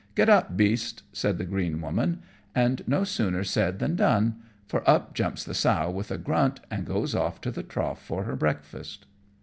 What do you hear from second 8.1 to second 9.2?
her breakfast.